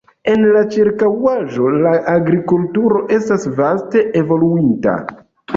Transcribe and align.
En 0.31 0.45
la 0.53 0.61
ĉirkaŭaĵo 0.75 1.67
la 1.83 1.91
agrikulturo 2.15 3.05
estas 3.19 3.47
vaste 3.61 4.07
evoluinta. 4.23 4.99